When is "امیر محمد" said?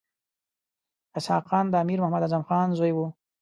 1.83-2.23